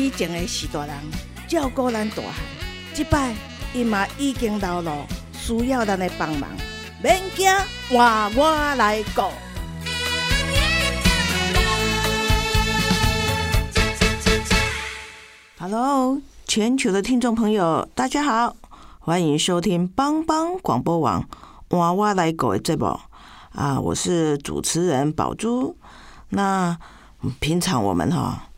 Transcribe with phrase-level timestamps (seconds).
[0.00, 0.94] 以前的是大人
[1.46, 2.32] 照顾咱大汉，
[2.94, 3.34] 即摆
[3.74, 6.48] 伊嘛已经老了，需要咱的帮忙，
[7.02, 7.46] 免惊，
[7.90, 9.24] 换我来顾。
[15.58, 18.56] Hello，全球的听众朋友，大家好，
[19.00, 21.22] 欢迎收听帮帮广播网
[21.76, 22.98] 《娃娃来狗》的节目
[23.52, 25.76] 啊，我是主持人宝珠。
[26.30, 26.78] 那
[27.38, 28.48] 平常我们哈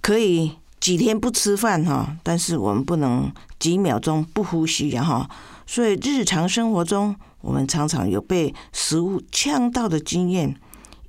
[0.00, 0.57] 可以
[0.88, 5.22] 几天不吃饭哈，但是我们不能几秒钟不呼吸然后，
[5.66, 10.56] 所以日常生活中我们常常有被食物呛到的经验，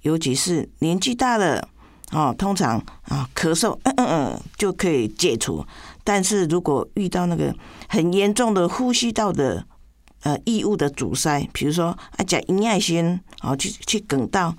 [0.02, 1.66] 尤其是年纪大了。
[2.12, 5.66] 哦，通常啊，咳嗽，嗯嗯嗯，就可以解除。
[6.04, 7.56] 但是如果遇到那个
[7.88, 9.64] 很严重的呼吸道的
[10.24, 14.54] 呃异物的阻塞，比如说啊，甲营养先哦，去去梗到，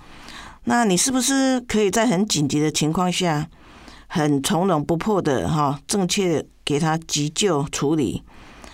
[0.65, 3.47] 那你是不是可以在很紧急的情况下，
[4.13, 8.25] 很从容不迫的哈，正确给他急救处理？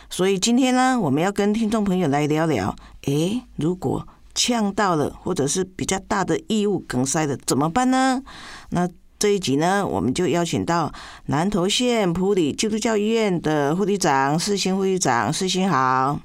[0.09, 8.23] 所以今天呢，我们要跟听众朋友来聊聊，诶，如果呛到了，或者是比较大的异物梗塞的，怎么办呢？
[8.71, 10.91] 那这一集呢，我们就邀请到
[11.27, 16.19] 南投县普里基督教医院的护理长世新护理长，世新好。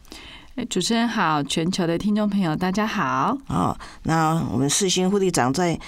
[0.56, 3.38] 哎，主持人好，全球的听众朋友大家好。
[3.48, 5.80] 哦，那我们世新护理长在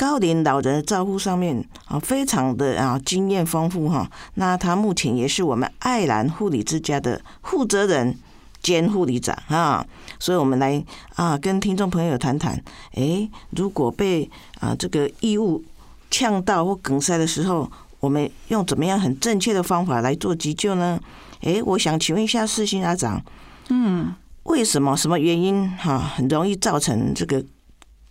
[0.00, 4.10] 高龄老人的照护上面啊，非常的啊经验丰富哈。
[4.36, 8.16] 那他目前也是我们爱兰护理之家的负责人
[8.62, 9.86] 兼护理长啊。
[10.18, 10.82] 所以我们来
[11.16, 12.58] 啊，跟听众朋友谈谈，
[12.94, 15.62] 诶，如果被啊这个异物
[16.10, 20.98] 呛到或梗塞的时候，我们用怎么样很正确的方法来做急救呢？
[21.42, 23.22] 诶，我想请问一下世新阿长，
[23.68, 27.44] 嗯，为什么什么原因哈很容易造成这个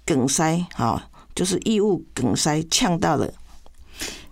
[0.06, 0.64] 梗塞？
[0.76, 1.09] 哈，
[1.40, 3.32] 就是异物梗塞呛到了。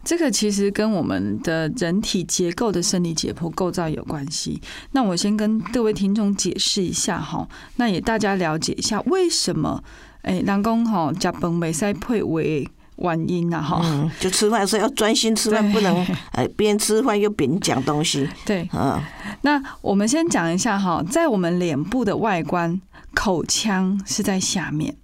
[0.04, 4.62] 这个其实跟我们的人体结构的生理解剖构造有关系。
[4.92, 7.48] 那我先跟各位听众解释一下哈，
[7.78, 9.82] 那也大家了解一下为什么
[10.24, 12.68] 哎，人工哈加崩没塞配为
[12.98, 13.80] 原因呐哈。
[13.86, 18.28] 嗯，就吃饭的时候要专心吃饭，不能哎边吃饭又边讲东西。
[18.46, 19.02] 对，嗯，
[19.44, 22.82] 那我们先讲一下哈，在我们脸部的外观，
[23.14, 24.96] 口腔是在下面，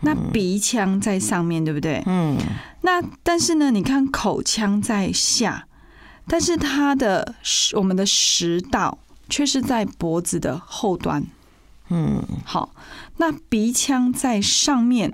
[0.00, 2.02] 那鼻腔在上面，对不对？
[2.06, 2.36] 嗯，
[2.82, 5.66] 那但是呢，你看口腔在下，
[6.26, 7.34] 但是它的
[7.74, 8.98] 我们的食道
[9.28, 11.24] 却是在脖子的后端。
[11.88, 12.74] 嗯，好，
[13.16, 15.12] 那鼻腔在上面，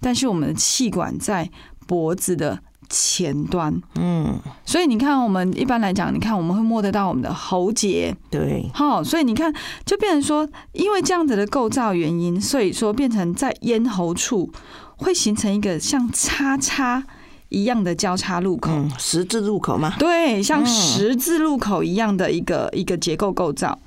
[0.00, 1.50] 但是我们的气管在
[1.86, 3.74] 脖子的前端。
[3.96, 8.14] 嗯，所以你看，我们一般来讲，你看我们会摸得到我们的喉结。
[8.30, 9.52] 对，好，所以你看，
[9.84, 14.50] 就变成说，因为这样子的构造原因，所以说变成在咽喉处
[14.96, 17.04] 会形成一个像叉叉
[17.50, 18.70] 一样的交叉路口。
[18.72, 19.94] 嗯，十字路口嘛。
[19.98, 23.78] 对，像嗯十字路口一样的一个一个结构构造。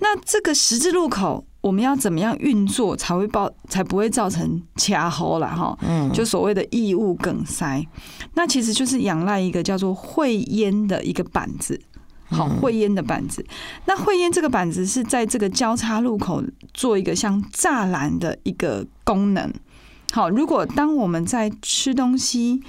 [0.00, 5.48] 那这个十字路口，我们要怎么样运作才会爆，才不会造成卡喉了？
[5.48, 5.74] 哈？
[5.80, 7.82] 嗯，就所谓的异物梗塞，
[8.34, 11.80] 那其实就是仰赖一个叫做会咽的一个板子。
[12.28, 13.42] 好，会咽的板子。
[13.86, 16.42] 那会咽这个板子是在这个交叉路口
[16.74, 19.50] 做一个像栅栏的一个功能。
[20.12, 22.62] 好，如果当我们在吃东西、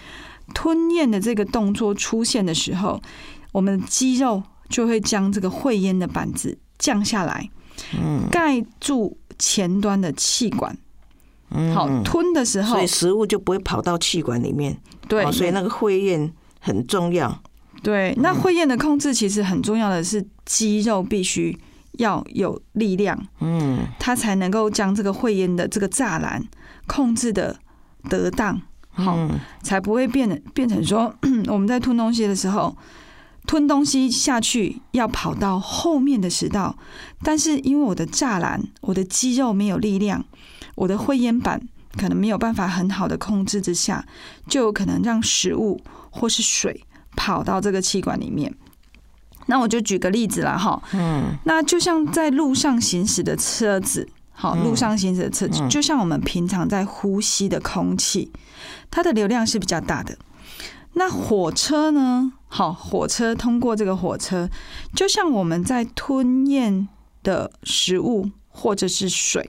[0.54, 3.02] 吞咽的这个动作出现的时候，
[3.52, 7.55] 我们的肌肉就会将这个会咽的板子降下来，嗯，
[8.32, 10.78] 盖住前端的气管。
[11.52, 14.76] 嗯好，吞的时候所以，食物就不会跑到气管里面。
[15.08, 17.42] 对，哦所以那个会咽很重要。
[17.84, 21.58] 对，那会咽的控制其实很重要的是肌肉必须
[21.94, 26.44] 要有力量，嗯它才能够将这个会咽的这个栅栏
[26.88, 27.56] 控制的
[28.10, 28.60] 得当，
[28.92, 31.14] 好，嗯才不会变得变成说
[31.48, 32.76] 我们在吞东西的时候。
[33.46, 36.78] 吞东西下去要跑到后面的食道，
[37.24, 40.26] 但是因为我的栅栏、我的肌肉没有力量，
[40.76, 41.62] 我的会咽板
[41.98, 44.06] 可能没有办法很好的控制之下，
[44.48, 46.84] 就有可能让食物或是水
[47.16, 48.54] 跑到这个气管里面。
[49.48, 58.32] 那我就举个例子啦，哈，嗯那就像在路上行驶的车子，好，嗯路上行驶的车子，嗯就像我们平常在呼吸的空气，
[58.90, 60.18] 它的流量是比较大的。
[60.94, 62.32] 那火车呢？
[62.56, 64.50] 好，火车通过这个火车，
[64.96, 66.88] 就像我们在吞咽
[67.22, 69.46] 的食物或者是水，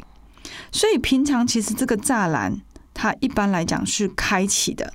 [0.73, 2.61] 所以平常其实这个栅栏
[2.93, 4.93] 它一般来讲是开启的，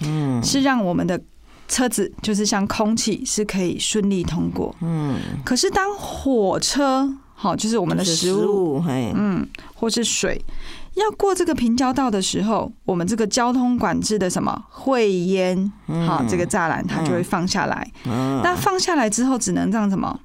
[0.00, 1.22] 嗯是让我们的
[1.68, 4.74] 车子就是像空气是可以顺利通过。
[4.80, 10.44] 嗯，可是当火车好，就是我们的食物，嗯，或是水。
[10.94, 15.72] 要过这个平交道的时候，我们这个交通管制的什么会烟，
[16.06, 17.90] 好，这个栅栏它就会放下来。
[18.04, 20.20] 嗯，那放下来之后，只能让什么？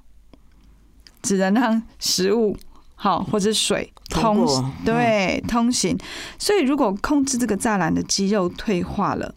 [1.23, 2.55] 只能让食物
[2.95, 4.45] 好或者水通
[4.85, 5.97] 对通行。
[6.37, 9.33] 所以如果控制这个栅栏的肌肉退化了，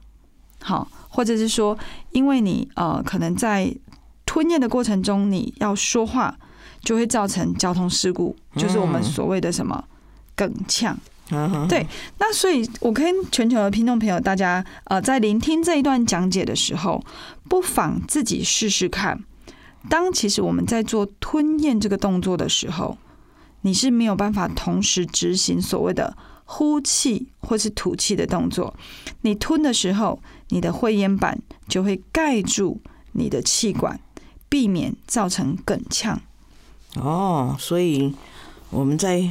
[0.61, 1.77] 好，或者是说
[2.11, 3.75] 因为你呃可能在
[4.27, 6.37] 吞咽的过程中你要说话，
[6.83, 9.85] 就会造成交通事故，就是我们所谓的什么
[10.35, 10.97] 梗呛。
[11.33, 11.87] 嗯对
[12.19, 17.05] 那所以，我跟全球的听众朋友，大家呃，在聆听这一段讲解的时候，
[17.49, 19.23] 不妨自己试试看。
[19.89, 22.99] 当其实我们在做吞咽这个动作的时候，
[23.63, 28.75] 你是没有办法同时执行所谓的呼气或是吐气的动作。
[29.23, 32.81] 你吞的时候，你的会咽板就会盖住
[33.13, 34.01] 你的气管，
[34.49, 36.21] 避免造成哽呛。
[36.97, 38.13] 哦，所以
[38.71, 39.31] 我们在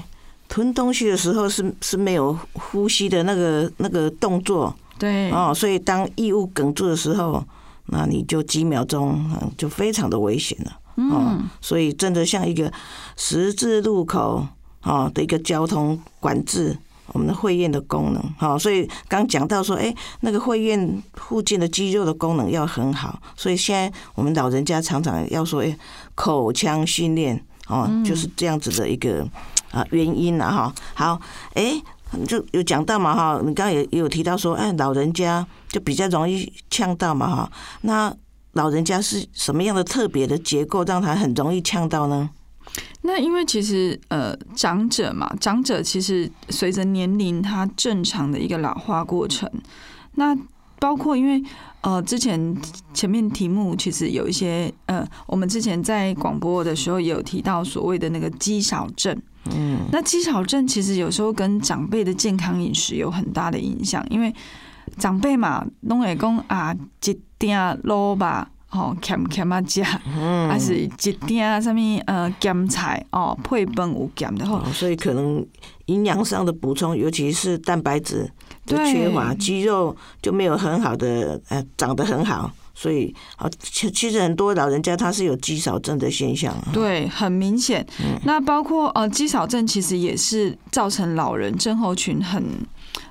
[0.49, 4.75] 吞东西的时候是是没有呼吸的那个那个动作。
[4.97, 5.31] 对。
[5.31, 7.41] 哦，所以当异物哽住的时候，
[7.85, 10.79] 那你就几秒钟嗯就非常的危险了。
[10.95, 12.69] 哦，所以真的像一个
[13.15, 14.45] 十字路口
[14.83, 16.77] 哦的一个交通管制。
[17.11, 25.75] 我们的会厌的功能，好，所以刚讲到说，哎，那个会厌附近的肌肉的功能要很好，所以现在我们老人家常常要说，哎，
[26.13, 29.27] 口腔训练，哦，就是这样子的一个
[29.71, 30.73] 啊原因了哈。
[30.93, 31.19] 好，
[31.53, 31.81] 哎，
[32.27, 37.51] 就有讲到嘛哈，你刚刚也也有提到说，哎，老人家就比较容易呛到嘛哈。
[37.81, 38.13] 那
[38.53, 42.29] 老人家是什么样的特别的结构，让他很容易呛到呢？
[43.01, 49.49] 那因为其实呃，长者嘛，长者其实随着年龄，他正常的一个老化过程。
[50.15, 50.35] 那
[50.79, 51.41] 包括因为
[51.81, 52.55] 呃，之前
[52.93, 59.19] 前面题目其实有一些呃，我们之前在广播的时候也有提到所谓的那个肌少症。
[59.53, 64.33] 嗯，那肌少症其实有时候跟长辈的健康饮食有很大的影响，因为
[64.97, 66.75] 长辈嘛，拢会讲啊，
[67.05, 68.49] 一点肉吧。
[68.71, 69.81] 哦，咸咸啊食，
[70.47, 74.57] 还是一点什么呃咸菜哦，配饭有咸的吼。
[74.57, 75.43] 哦，所以可能
[75.87, 78.31] 营养上的补充，尤其是蛋白质
[78.67, 86.69] 的对缺乏，肌肉就没有很好的呃长得很好，所以啊，其其实很多老人家他是有肌少症的现象啊。
[86.71, 87.85] 对，很明显。
[88.23, 92.41] 那包括呃，肌少症其实也是造成老人症候群很。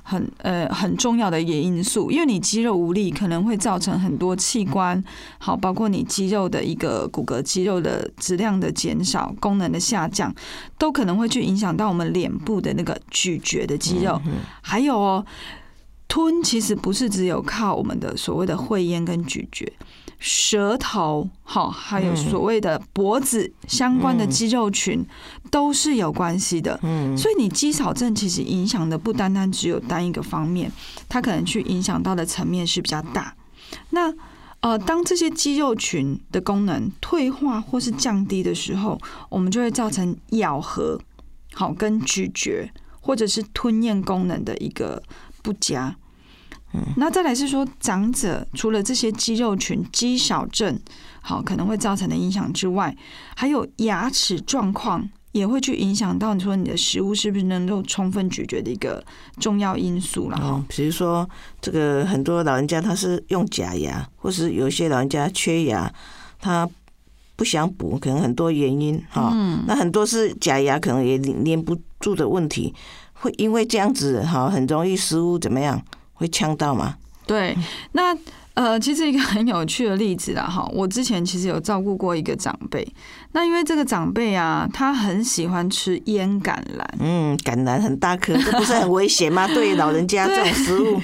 [0.03, 5.05] 很呃很重要的一个因素，因为你肌肉无力，可能会造成很多器官，
[5.37, 10.35] 好，包括你肌肉的一个骨骼肌肉的质量的减少、功能的下降，
[10.79, 14.19] 都可能会去影响到我们脸部的那个咀嚼的肌肉。
[14.63, 15.27] 还有哦，
[16.09, 19.71] 吞其实不是只有靠我们的所谓的会咽跟咀嚼，
[20.19, 25.07] 舌头好，还有所谓的脖子相关的肌肉群
[25.51, 26.81] 都是有关系的。
[26.83, 30.73] 嗯，所以你肌少症其实影响的不单单只有单一个方面，
[31.09, 33.37] 它可能去影响到的层面是比较大。
[33.91, 34.13] 那
[34.61, 40.99] 呃，当这些肌肉群的功能退化或是降低的时候，我们就会造成咬合
[41.53, 42.69] 好跟咀嚼
[43.01, 45.01] 或者是吞咽功能的一个
[45.49, 45.97] 不佳。
[46.75, 50.79] 嗯那再来是说，长者除了这些肌肉群肌少症
[51.23, 52.95] 好可能会造成的影响之外，
[53.35, 59.03] 还有牙齿状况也会去影响到你说你的食物是不是能够充分咀嚼的一个
[59.41, 60.49] 重要因素了哈。
[60.49, 61.27] 哦，比如说
[61.63, 65.91] 这个很多老人家他是用假牙，或是有一些老人家缺牙，
[66.39, 66.69] 他
[67.35, 69.33] 不想补，可能很多原因哈。
[69.67, 72.75] 那很多是假牙可能也粘不住的问题，
[73.21, 75.81] 会因为这样子哈，很容易失误怎么样
[76.15, 76.97] 会呛到吗？
[77.27, 77.57] 对，
[77.93, 78.17] 那
[78.59, 82.85] 呃，其实一个很有趣的例子啦，哈，我之前其实有照顾过一个长辈，
[83.31, 89.47] 那因为这个长辈啊，他很喜欢吃烟橄榄，嗯，橄榄很大颗，这不是很危险吗？
[89.55, 91.01] 对老人家这种食物，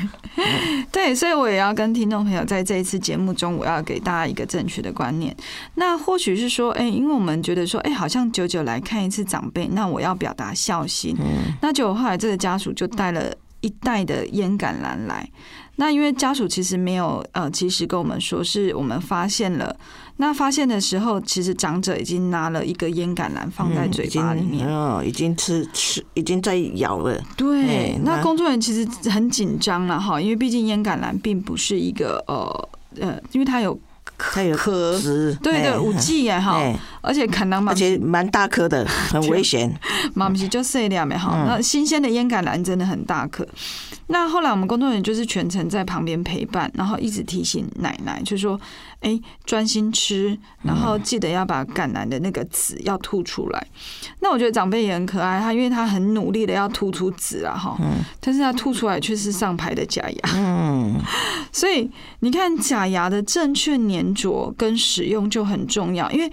[0.91, 5.33] 对，所以我也要跟听众朋友在这一次节目中，我要给大家一个正确的观念。
[5.77, 15.31] 那或许是说，哎、因为我们觉得说，哎、好像久久来看一次长辈，那我要表达孝心，嗯那就后来这个家属就带了一袋的烟橄榄来。
[15.77, 19.77] 那因为家属其实没有呃，及时跟我们说，是我们发现了。
[20.19, 24.65] 那发现的时候，其实长者已经拿了一个烟橄榄放在嘴巴里面。
[24.69, 27.21] 哦，已经吃吃，已经在咬了。
[27.37, 32.69] 对哎，那那工作人员其实很紧张了哈，因为毕竟烟橄榄并不是一个呃
[33.01, 33.77] 呃，因为它有
[34.17, 36.61] 它有壳，籽，对对，嘿五 G 哎哈，
[37.01, 39.73] 而且可能嘛而，且蛮大颗的， 很危险。
[40.15, 41.45] 嘛不是就碎掉没哈。
[41.47, 43.47] 那新鲜的烟橄榄真的很大颗。
[44.09, 48.61] 那后来我们工作人员就是全程在旁边陪伴，然后一直提醒奶奶，就说
[49.05, 53.67] ：“哎，专心吃，然后记得要把橄榄的那个籽要吐出来。”
[54.21, 57.79] 那我觉得长辈也很可爱，他因为他很努力的要吐出籽啊哈，
[58.19, 60.31] 但是他吐出来却是上排的假牙。
[60.35, 60.99] 嗯，
[61.53, 66.33] 所以你看假牙的正确粘着跟使用就很重要，因为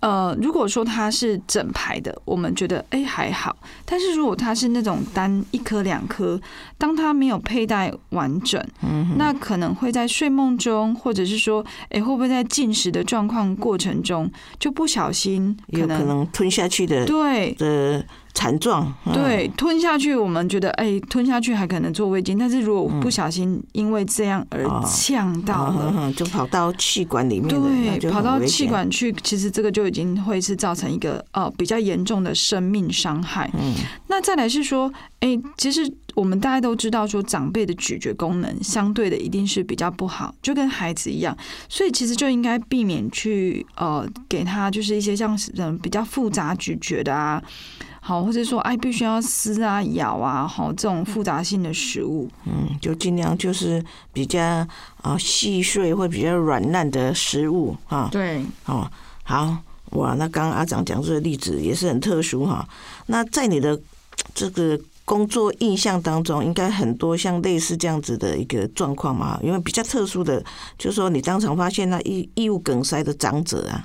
[0.00, 3.54] 呃，如果说它是整排的，我们觉得哎、还好，
[3.84, 6.40] 但是如果它是那种单一颗两颗，
[6.78, 8.62] 当它没有佩戴完整，
[9.16, 18.92] 那可能会在睡梦中，或者是说哎、会不会在进食的状况过程中就不小心有可能吞下去的对的惨状。
[19.06, 28.40] 嗯，对，吞下去，我们觉得哎、吞下去还可能做胃镜，但是如果不小心因为这样而哦呛到了，嗯，就跑到气管里面对，跑到。
[28.50, 33.50] 气管去，其实这个就已经会是造成一个呃比较严重的生命伤害。
[33.54, 33.74] 嗯，
[34.08, 41.36] 那再来是说，哎、其实我们大家都知道，说长辈的咀嚼功能相对的一定是比较不好，就跟孩子一样，
[41.68, 47.40] 所以其实就应该避免去呃给他就是一些像是嗯比较复杂咀嚼的啊。
[48.00, 54.40] 好，或者说，哎，必须要撕啊、咬啊，好，这种复杂性的食物，嗯，就尽量就是比较
[55.02, 58.08] 啊细碎或比较软烂的食物啊。
[58.10, 58.90] 对，哦，
[59.22, 59.56] 好
[59.90, 62.66] 哇，那刚刚阿长讲这个例子也是很特殊哈。
[63.06, 63.78] 那在你的
[64.32, 69.38] 这个工作印象当中，应该很多像类似这样子的一个状况嘛？
[69.42, 70.42] 因为比较特殊的，
[70.78, 73.84] 就是说你当场发现那异异物梗塞的长者啊，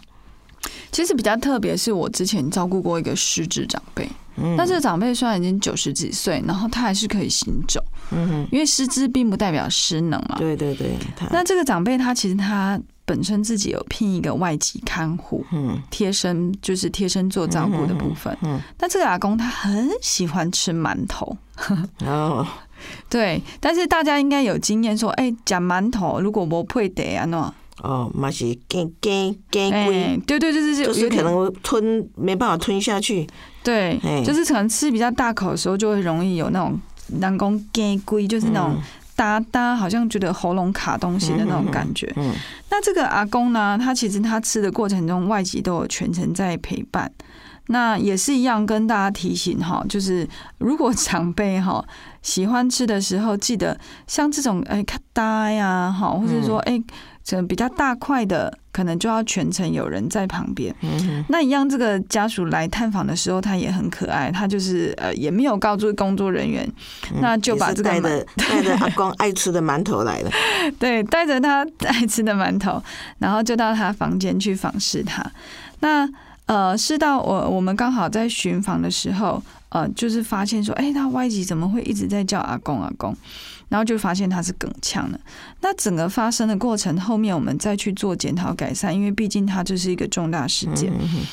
[0.92, 4.08] 其实比较特别，是我之前照顾过一个失智长辈。
[4.38, 7.82] 嗯那这个长辈虽然已经九十几岁，然后他还是可以行走，
[8.12, 10.36] 嗯哼，因为失智并不代表失能嘛。
[10.38, 10.92] 对对对，
[11.32, 18.38] 那这个长辈他其实他本身自己有聘一个外籍看护，嗯贴身就是贴身做照顾的部分。
[18.42, 21.38] 嗯，那这个阿公他很喜欢吃馒头，
[22.06, 22.46] 哦
[23.10, 27.50] 对，但是大家应该有经验说，哎、讲馒头如果不配得啊，喏，
[27.84, 33.28] 哦，嘛是干干干哎龟，，对对对对，就是有可能吞没办法吞下去，
[33.64, 36.80] 对哎，就是可能吃比较大口的时候，就会容易有那种
[37.20, 38.78] 人工干龟，就是那种
[39.16, 42.12] 哒哒，好像觉得喉咙卡东西的那种感觉。
[42.16, 42.34] 嗯
[42.70, 47.12] 那这个阿公呢，他其实他吃的过程中，外籍都有全程在陪伴。
[47.68, 50.28] 那也是一样，跟大家提醒哈，就是
[50.60, 51.84] 如果长辈哈
[52.22, 56.80] 喜欢吃的时候，记得像这种哎咔哒呀哈，或者说哎
[57.26, 60.74] 这比较大块的，可能就要全程有人在旁边。
[60.82, 66.64] 嗯那一样，这个家属来探访的时候，他也很可爱，他就是呃也没有告诉工作人员，
[67.12, 70.30] 嗯那就把这个带着 带着阿公爱吃的馒头来了，
[70.78, 72.80] 对，带着他爱吃的馒头，
[73.18, 75.26] 然后就到他房间去访视他。
[75.80, 76.08] 那
[76.46, 83.18] 呃，是到我我们刚好在巡访的时候，呃，就是发现说，哎、他外籍怎么会一直在叫阿公阿公？
[83.70, 85.20] 然后就发现他是梗呛的。
[85.62, 90.92] 那整个发生的过程，后面我们再去做检讨改善，因为毕竟它这是一个重大事件。
[91.00, 91.26] 嗯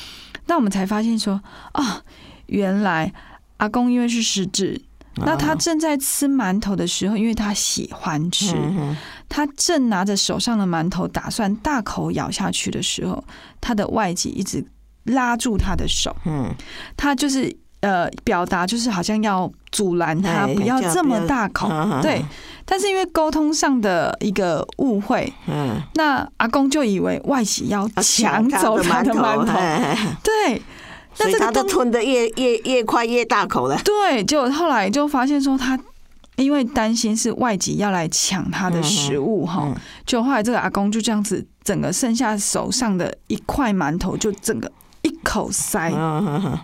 [0.45, 2.01] 那我们才发现说，啊，
[2.47, 3.13] 原来
[3.57, 4.81] 阿公因为是失智，
[5.15, 8.93] 那他正在吃馒头的时候，因为他喜欢吃，嗯
[9.29, 13.23] 他正拿着手上的馒头打算大口咬下去的时候，
[13.61, 14.65] 他的外脊一直
[15.05, 16.53] 拉住他的手，嗯，
[16.97, 22.25] 他就是呃表达就是好像要阻拦他哎不要这么大口嗯，对。
[22.65, 29.59] 但是因为沟通上的一个误会，嗯，那阿公就以为外企要抢走他的馒头，头，
[30.23, 30.61] 对。
[31.13, 33.77] 所以他都那这个动吞的越越越快越大口了。
[33.85, 35.79] 对，就后来就发现说他。
[36.35, 44.71] 因为担心是外籍要来抢他的食物哈，嗯就后来这个阿公就这样子，整个剩下手上的一块馒头就整个
[45.03, 46.57] 一口塞，嗯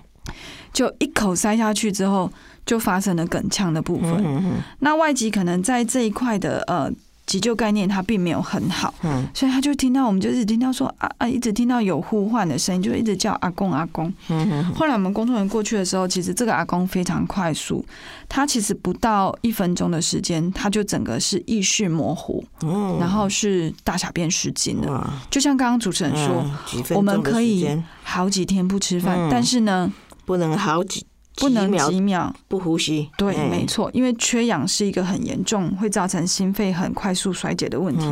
[0.73, 2.31] 就一口塞下去之后，
[2.65, 4.11] 就发生了梗呛的部分。
[4.23, 6.91] 嗯嗯那外籍可能在这一块的呃
[7.25, 9.27] 急救概念，他并没有很好，嗯。
[9.35, 14.11] 所以他就听到我们就一直听到说啊啊，一直听到有呼唤的声音，就一直叫阿公阿公。
[14.29, 17.85] 嗯后来我们工作人员过去的时候，其实这个阿公非常快速，
[18.27, 25.09] 他其实不到一分钟的时间，他就整个是意识模糊，嗯，然后是大小便失禁的。
[25.29, 27.69] 就像刚刚主持人说，嗯我们可以
[28.01, 29.29] 好几天不吃饭，嗯。
[29.31, 29.91] 但是呢，
[30.29, 31.03] 不能好几
[31.37, 32.31] 不能几秒。
[32.47, 33.09] 不呼吸。
[33.17, 38.05] 对，哎没错，因为缺氧是一个很严重，会造成心肺很快速衰竭的问题。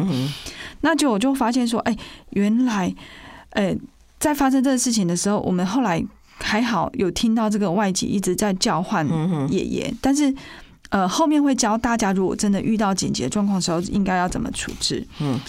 [0.81, 1.95] 那就我就发现说，哎、
[2.31, 2.91] 原来，
[3.51, 3.75] 呃，
[4.19, 6.03] 在发生这个事情的时候，我们后来
[6.39, 9.07] 还好有听到这个外籍一直在叫唤
[9.51, 10.33] 爷爷，但是
[10.89, 15.05] 呃，后面会教大家，如果真的遇到紧急状况的时候，应该要怎么处置。
[15.19, 15.39] 嗯，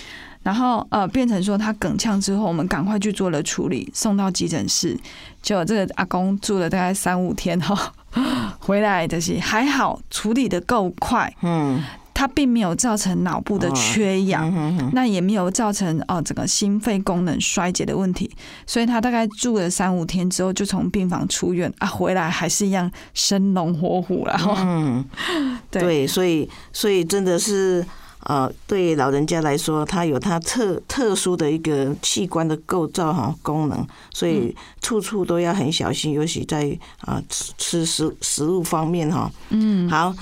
[0.49, 4.99] 然后呃，变成说他梗呛之后，我们赶快去做了处理，送到急诊室。
[5.43, 7.93] 结果这个阿公住了大概三五天哈，
[8.59, 11.31] 回来的是还好，处理的够快。
[11.43, 14.50] 嗯，他并没有造成脑部的缺氧，
[14.95, 18.31] 那也没有造成哦整个心肺功能衰竭的问题，
[18.67, 24.40] 所以他大概住了三五天之后就从病房出院啊，回来还是一样生龙活虎了。
[24.57, 25.05] 嗯，
[25.71, 27.85] 对，所以所以真的是
[28.25, 39.31] 呃，对老人家来说，他有他特特殊的一个器官的构造哈功能，所以处处都要很小心，尤其在啊吃吃食食物方面哈。
[39.51, 40.15] 嗯，好。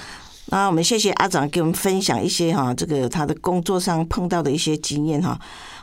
[0.49, 5.37] 那我们谢谢阿长给我们分享一些哈，这个他的工作上碰到的一些经验哈。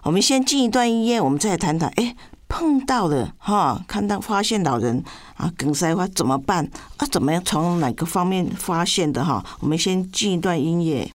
[0.03, 1.89] 我们先进一段音乐，我们再谈谈。
[1.97, 2.15] 哎，
[2.47, 5.03] 碰到了哈，看到发现老人
[5.35, 6.63] 啊梗塞话怎么办？
[6.95, 9.43] 啊，怎么样从哪个方面发现的哈？
[9.59, 11.09] 我们先进一段音乐。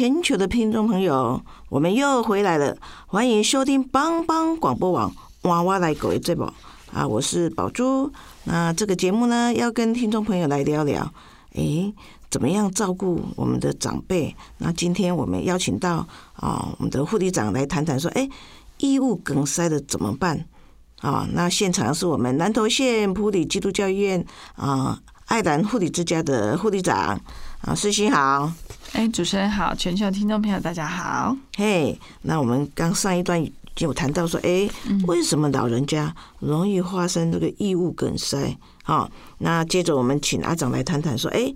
[0.00, 2.74] 全球的听众朋友，我们又回来了，
[3.06, 6.50] 欢迎收听帮帮广播网娃娃来狗这宝
[6.90, 8.10] 啊，我是宝珠。
[8.44, 11.06] 那这个节目呢，要跟听众朋友来聊聊，
[11.52, 11.92] 诶，
[12.30, 14.34] 怎么样照顾我们的长辈？
[14.56, 18.26] 那今天我们邀请到啊，我们的护理长来谈谈，说，诶，
[18.78, 20.46] 异物梗塞的怎么办？
[21.02, 24.24] 啊，那现场是我们南投县普里基督教医院
[24.56, 27.20] 啊，爱兰护理之家的护理长
[27.62, 28.50] 啊，世新好。
[28.92, 31.36] 哎，主持人好，全球听众朋友大家好。
[31.56, 33.42] 嘿，那我们刚上一段
[33.76, 34.68] 就有谈到说，哎，
[35.06, 38.56] 为什么老人家容易发生这个异物梗塞？
[38.82, 41.52] 哈，那接着我们请阿长来谈谈说，哎，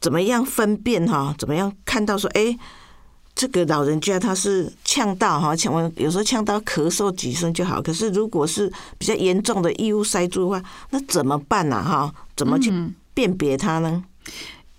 [0.00, 1.32] 怎么样分辨哈？
[1.38, 2.58] 怎么样看到说，哎，
[3.36, 11.80] 这个老人家他是呛到哈，呛完有时候呛到咳嗽几声就好，可是如果是比较严重的异物塞住的话，那怎么办呢？
[11.80, 12.72] 哈，怎么去
[13.14, 14.04] 辨别它呢？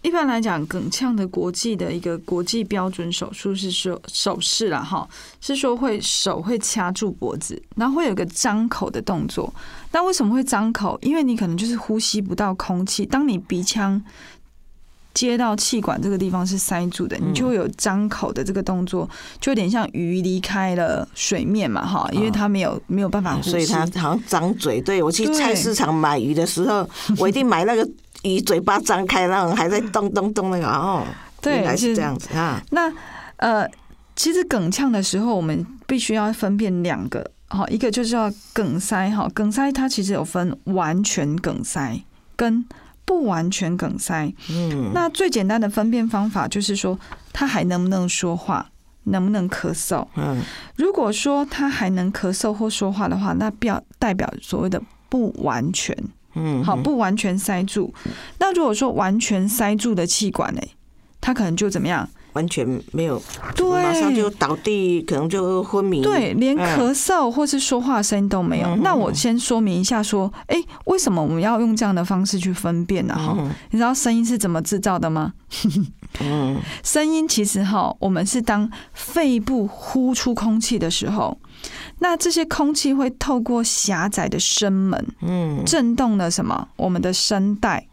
[0.01, 5.07] 一般来讲，梗呛的国际的一个国际标准手术是说手势了哈，
[5.39, 9.53] 是说会手会掐住脖子，然后会有个张口的动作。
[9.91, 10.97] 那为什么会张口？
[11.03, 14.01] 因为你可能就是呼吸不到空气，当你鼻腔
[15.13, 24.81] 接到气管这个地方是塞住的，你就会有张口的这个动作，就有点像鱼离开了水面嘛哈，因为它没有没有办法呼吸，所以它好像张嘴。
[24.81, 27.87] 对我去菜市场买鱼的时候，我一定买那个。
[28.23, 31.03] 鱼嘴巴张开，那种还在咚咚咚那个哦，
[31.41, 32.61] 对，来是这样子啊。
[32.69, 32.87] 那
[33.37, 33.67] 呃，
[34.15, 41.99] 其实梗呛的时候，我们必须要分辨两个好，一个就是要梗塞哈，梗塞它其实有分完全梗塞
[42.35, 42.63] 跟
[43.05, 44.33] 不完全梗塞。
[44.49, 46.97] 嗯，那最简单的分辨方法就是说，
[47.33, 48.69] 他还能不能说话，
[49.05, 50.07] 能不能咳嗽。
[50.15, 50.41] 嗯，
[50.75, 55.97] 如果说他还能咳嗽或说话的话，那表代表所谓的不完全，
[56.35, 57.93] 嗯，好，不完全塞住。
[58.39, 60.61] 那如果说完全塞住的气管呢，
[61.19, 62.07] 他可能就怎么样？
[62.33, 63.21] 完全没有，
[63.55, 66.01] 对，马上就倒地，可能就昏迷。
[66.01, 68.67] 对，连嗯咳嗽或是说话声音都没有。
[68.67, 73.13] 嗯那我先说明一下，说，哎、为什么我们要用这样的方式去分辨呢？
[73.15, 75.33] 哈、嗯你知道声音是怎么制造的吗？
[76.21, 81.37] 嗯 声音其实哈，我们是当肺部呼出空气的时候，
[81.99, 86.67] 那这些空气会透过狭窄的声门嗯，震动了什么？
[86.77, 87.85] 我们的声带，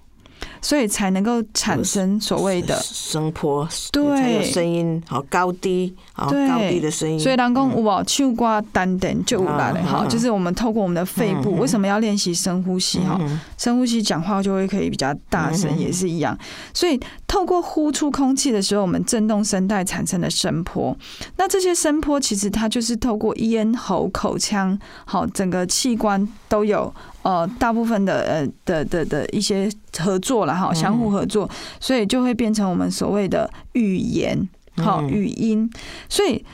[0.60, 2.78] 所以才能够产生所谓的。
[2.82, 7.18] 声波，对才有声音，好高低，好对高低的声音。
[7.18, 13.16] 所以人讲有无唱歌单点就有来了哈，嗯嗯就是我们透过我们的肺部，为什么要练习深呼吸哈？
[13.20, 16.36] 嗯深呼吸讲话就会可以比较大声，嗯也是一样。
[16.74, 20.96] 所以透过呼出空气的时候，我们震动声带产生的声波。
[21.36, 31.48] 那这些声波其实它就是透过咽喉、口腔，好整个器官都有呃大部分的呃的的的一些合作了哈，相互合作，
[31.80, 34.48] 所以就会变成我们所谓的语言，
[34.82, 35.70] 好嗯语音。
[36.08, 36.44] 所以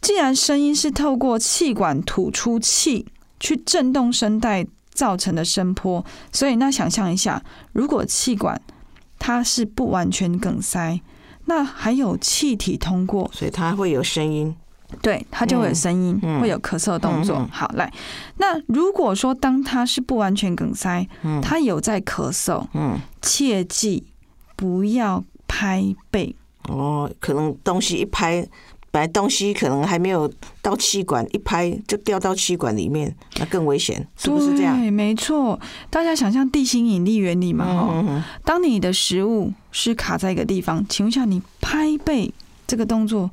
[0.00, 3.06] 既然声音是透过气管吐出气
[3.40, 7.42] 去震动声带造成的声波，所以那想象一下，
[7.72, 8.60] 如果气管
[9.18, 11.00] 它是不完全梗塞，
[11.46, 14.54] 那还有气体通过，所以它会有声音。
[15.02, 17.44] 对，它就会有声音，嗯会有咳嗽的动作。
[17.50, 17.92] 好，来，
[18.36, 24.06] 那如果说当它是不完全梗塞，嗯它有在咳嗽，嗯，切记
[24.54, 26.36] 不要拍背。
[26.68, 28.46] 哦，可能东西一拍，
[28.90, 30.30] 本来东西可能还没有
[30.62, 34.78] 到气管，一拍就掉到气管里面，那更危险，是不是这样？
[34.78, 35.58] 对，没错。
[35.90, 42.32] 大家想象地心引力原理嘛，哈、嗯嗯当你的食物是卡在一个地方，请问一下，你拍背
[42.66, 43.30] 这个动作，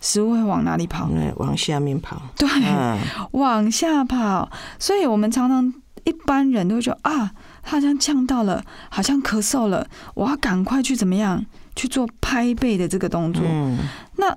[0.00, 1.08] 食物会往哪里跑？
[1.12, 2.20] 嗯，往下面跑。
[2.36, 2.98] 对，嗯
[3.32, 4.50] 往下跑。
[4.78, 5.72] 所以我们常常
[6.04, 7.30] 一般人都会觉得啊，
[7.62, 11.44] 他好像呛到了，好像咳嗽了，我要赶快去怎么样
[11.76, 13.42] 去做拍背的这个动作。
[13.46, 13.78] 嗯
[14.16, 14.36] 那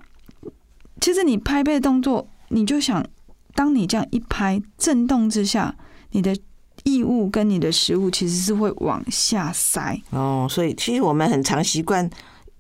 [0.99, 3.05] 其实你拍背的动作，你就想，
[3.53, 5.75] 当你这样一拍，震动之下，
[6.11, 6.35] 你的
[6.83, 10.01] 异物跟你的食物其实是会往下塞。
[10.09, 12.09] 哦，所以其实我们很常习惯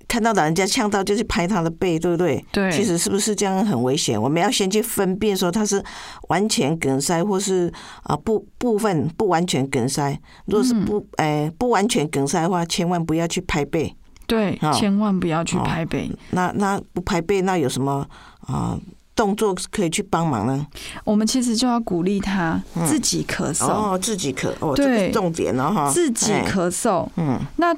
[0.07, 2.45] 看到老人家呛到，就去拍他的背，对不对？
[2.51, 4.21] 对其实是不是这样很危险？
[4.21, 5.83] 我们要先去分辨说他是
[6.29, 10.17] 完全梗塞，或是啊部部分不完全梗塞。
[10.45, 13.95] 如果是不诶、不完全梗塞的话，千万不要去拍背。
[14.27, 16.11] 对，好千万不要去拍背。
[16.31, 18.05] 那那不拍背，那有什么
[18.41, 18.77] 啊
[19.15, 20.67] 动作可以去帮忙呢？
[21.03, 27.07] 我们其实就要鼓励他自己咳嗽，哦，自己咳哦，这是重点哦哈，自己哎，咳嗽。
[27.15, 27.75] 嗯那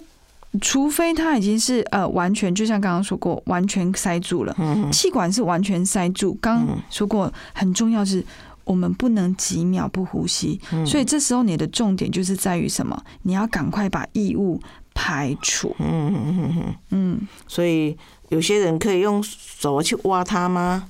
[0.59, 6.35] 除非他已经是呃完全，就像刚刚说过，完全塞住了，嗯气管是完全塞住。
[6.41, 8.25] 刚刚说过，很重要是。
[8.65, 12.95] 我们不能几秒不呼吸，嗯所以这时候你的重点就是在于什么？
[13.23, 14.62] 你要赶快把异物
[15.01, 15.73] 排除。
[15.79, 20.89] 嗯嗯嗯嗯所以有些人可以用手去挖它吗？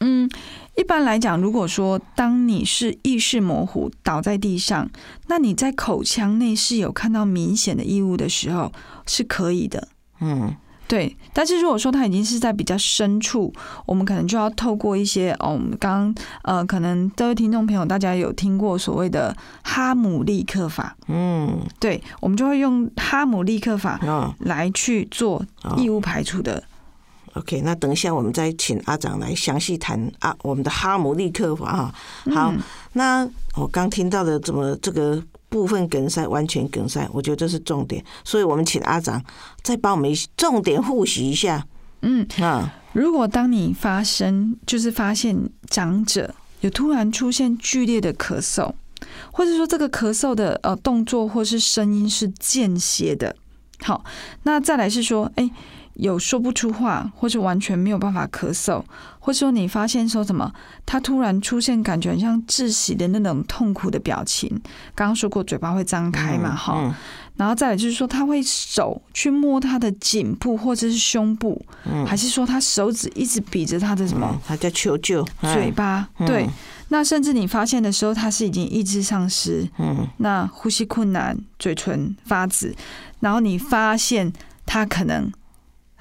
[0.00, 0.28] 嗯，
[0.76, 4.90] 一般来讲，如果说当你是意识模糊倒在地上，
[5.28, 8.70] 那你在口腔内是有看到明显的异物的时候，
[9.06, 9.88] 是可以的。
[10.20, 10.54] 嗯
[10.86, 13.52] 对，但是如果说它已经是在比较深处，
[13.86, 26.62] 我们可能就要透过一些哦，我们刚刚呃，可能各位听众朋友大家有听过所谓的哈姆立克法，嗯对，我们就会用哈姆立克法哦来去做哦异物排除的。
[27.32, 31.94] ，OK，那等一下我们再请阿长来详细谈啊我们的哈姆立克法哈。
[32.32, 32.58] 好，嗯
[32.92, 35.20] 那我刚听到的怎么这个
[35.54, 39.22] 部分梗塞、完全梗塞，我觉得这是重点，所以我们请阿长
[39.62, 41.64] 再帮我们重点复习一下
[42.02, 42.74] 嗯，啊。
[42.92, 48.72] 如果当你发生，就是发现长者有突然出现剧烈的咳嗽，
[49.30, 53.36] 或者说这个咳嗽的呃动作或是声音是间歇的，
[53.78, 54.04] 好，
[54.42, 55.48] 那再来是说，哎、
[55.94, 58.82] 有说不出话，或是完全没有办法咳嗽，
[59.18, 60.52] 或者说你发现说什么，
[60.84, 64.48] 他突然出现感觉很像窒息的那种痛苦的表情，
[64.94, 66.94] 刚刚说过嘴巴会张开嘛，哈、嗯。
[67.36, 71.60] 然后再来就是说，他会手去摸他的颈部或者是胸部，
[72.06, 76.08] 还是说他手指一直比着他的什么嗯，他叫求救，嘴巴？
[76.20, 76.26] 嗯。
[76.28, 76.48] 对，
[76.90, 80.06] 那甚至你发现的时候，他是已经意志丧失，嗯。
[80.18, 82.72] 那呼吸困难，嘴唇发紫，
[83.18, 84.32] 然后你发现
[84.64, 85.28] 他可能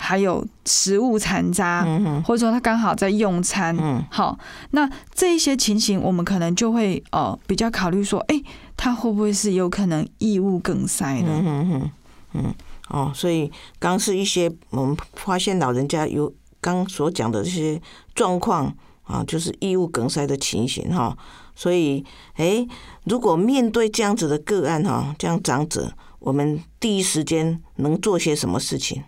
[0.03, 4.37] 还有食物残渣，嗯，或者说他刚好在用餐，嗯好，
[4.71, 8.41] 那这一些情形，我们可能就会呃比较考虑说，哎、
[8.75, 11.89] 他会不会是有可能异物梗塞呢？
[12.33, 12.53] 嗯，
[12.89, 17.81] 哦，所以刚是一些我们发现老人家有刚所讲的这些
[18.13, 21.17] 状况啊，就是异物梗塞的情形哈。
[21.55, 22.67] 所以，哎，
[23.05, 29.03] 如果面对这样子的个案哈，这样长者，我们第一时间能做些什么事情？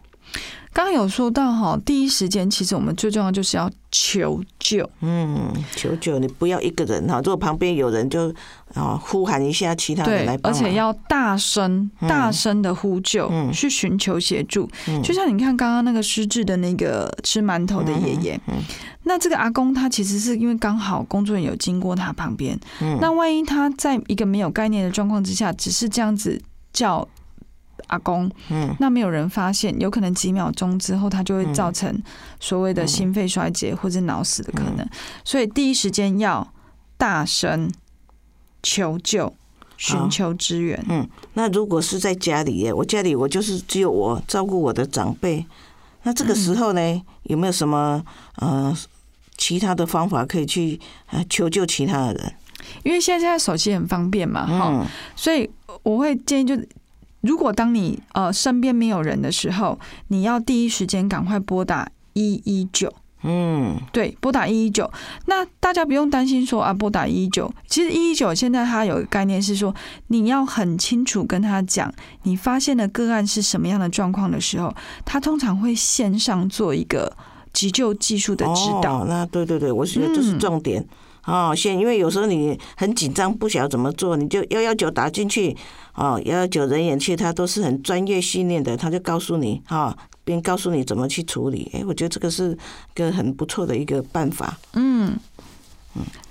[0.76, 8.28] 刚刚有说到哈，第一时间其实我们最重要就是要求救，嗯，求救，你不要一个人哈，如果旁边有人就
[8.74, 12.10] 啊呼喊一下其他人来，帮而，且要大声、嗯。
[12.10, 13.50] 大声的呼救，嗯。
[13.54, 14.70] 去寻求协助。
[14.90, 15.02] 嗯。
[15.02, 18.56] 就像你看刚刚那个失智的那个吃馒头的爷爷，嗯
[19.04, 22.98] 那这个阿公他其实是因为刚好工作人员有经过他旁边，嗯。
[23.00, 26.42] 那万一他在一个没有概念的状况之下，只是这样子
[26.74, 27.08] 叫
[27.88, 32.02] 阿公，嗯那没有人发现，有可能几秒钟之后，他就会造成
[32.40, 34.90] 所谓的心肺衰竭或者脑死的可嗯能。
[35.24, 36.52] 所以第一时间要
[36.98, 37.72] 大声
[38.64, 39.34] 求救，
[39.78, 40.84] 寻求支援。
[40.90, 45.46] 嗯，那如果是在家里耶，我家里我就是只有我照顾我的长辈，
[46.04, 48.04] 那这个时候呢，有没有什么
[48.38, 48.76] 呃
[49.38, 50.80] 其他的方法可以去
[51.12, 52.34] 呃求救其他的人？
[52.84, 55.48] 因为现在现在手机很方便嘛，哈、嗯所以
[55.84, 56.68] 我会建议就是。
[57.26, 64.90] 如果当你呃身边没有人的时候，你要第一时间赶快拨打一一九，嗯对，拨打一一九。
[65.26, 67.52] 那大家不用担心说啊，拨打一一九。
[67.68, 69.74] 其实一一九现在它有一个概念是说，
[70.08, 71.92] 你要很清楚跟他讲，
[72.24, 77.12] 你发现的个案是什么样的状况的时候，他通常会线上做一个
[77.52, 79.02] 急救技术的指导。
[79.02, 80.86] 哦，那对对对，我觉得这是嗯重点。
[81.26, 85.58] 哦，现因为有时候你很紧张，不晓得怎么做，你就幺幺九打进去，
[85.96, 91.72] 哦，幺幺九人员去，他都是很专业训练的，他就告诉你，哈、并告诉你怎么去处理。
[91.74, 92.58] 哎，我觉得这个是
[92.94, 94.58] 个很不错的一个办法。
[94.74, 95.18] 嗯，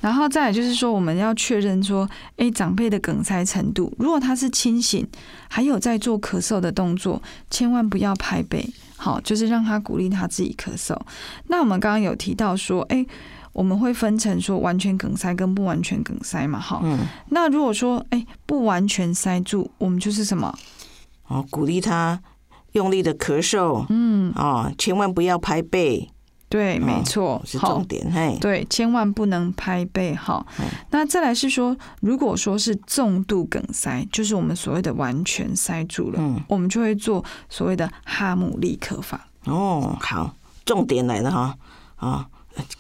[0.03, 5.07] 然后再来就是说，我们要确认说，诶，长辈的梗塞程度，如果他是清醒，
[5.48, 10.94] 还有在做咳嗽的动作，千万不要拍背，好，就是让他鼓励他自己咳嗽。
[11.48, 13.07] 那我们刚刚有提到说，诶，
[13.54, 16.80] 我们会分成说完全梗塞跟不完全梗塞嘛，哈。
[16.82, 16.98] 嗯，
[17.30, 20.54] 那如果说，诶，不完全塞住，我们就是什么？
[21.28, 22.20] 哦，鼓励他
[22.72, 26.10] 用力的咳嗽，嗯，哦，千万不要拍背，
[26.48, 27.86] 对，没错，好是重。
[27.86, 28.12] 点。
[28.12, 30.66] 嘿，对，千万不能拍背哈嗯。
[30.90, 39.28] 那再来是说，如果说是重度梗塞，就是我们所谓的完全塞住了，嗯，我们就会做所谓的哈姆立克法。
[39.44, 41.56] 哦，好，重点来了哈，
[41.96, 42.26] 啊、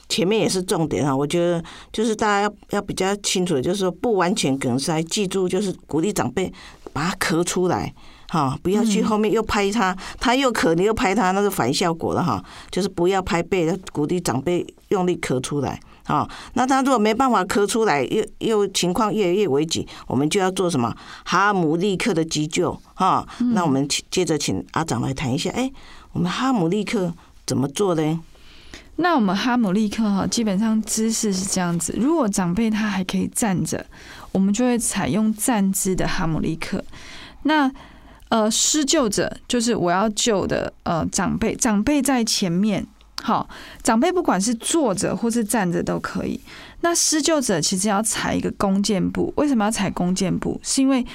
[0.08, 6.52] 前面也是重点哈，我觉得就是大家要要比较清楚的，就是说不完全梗塞，记住就是鼓励长辈
[6.92, 7.92] 把它咳出来。
[8.28, 12.42] 哈，不要去后面又拍他，他又咳，你又拍他，那是反效果了哈。
[12.70, 15.78] 就是不要拍背，要鼓励长辈用力咳出来。
[16.04, 20.92] 啊，那他如果没办法咳出来，又又情况越来越危急，我们就要做什么
[21.24, 23.24] 哈姆立克的急救哈。
[23.52, 25.70] 那我们请接着请阿长来谈一下，哎，
[26.12, 27.12] 我们哈姆立克
[27.46, 28.20] 怎么做呢？
[28.96, 31.94] 那我们哈姆立克哈，基本上姿势是这样子。
[31.98, 33.84] 如果长辈他还可以站着，
[34.32, 36.84] 我们就会采用站姿的哈姆立克。
[37.42, 37.70] 那
[38.28, 42.86] 呃，施救者就是我要救的呃长辈，长辈在前面。
[43.22, 43.48] 好，
[43.82, 46.38] 长辈不管是坐着或是站着都可以。
[46.80, 50.60] 那施救者其实要踩一个弓箭步，为什么要踩弓箭步？
[50.62, 51.06] 是因为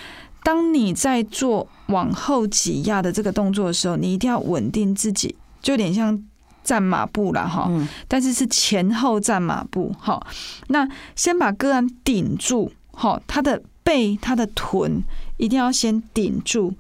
[0.44, 6.24] 当你在做往后挤压的这个动作的时候，你一定要稳定自己，就有点像
[6.64, 7.68] 站马步了，哈。
[7.70, 10.20] 嗯但是是前后站马步，哈，
[10.68, 15.04] 那先把个案顶住，哈，他的背、他的臀
[15.38, 16.74] 一定要先顶住。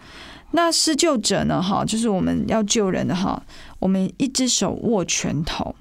[0.51, 3.41] 那施救者呢，哈，就是我们要救人的哈，
[3.77, 5.75] 我们一只手握拳头，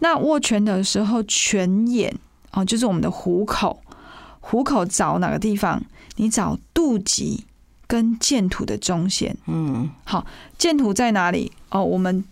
[0.00, 2.12] 那握拳的时候，拳眼
[2.50, 3.80] 哦，就是我们的虎口，
[4.40, 5.80] 虎口找哪个地方？
[6.16, 7.38] 你找肚脐
[7.86, 9.36] 跟剑土的中线。
[9.46, 10.26] 嗯好
[10.58, 11.52] 剑土在哪里？
[11.70, 12.24] 哦，我们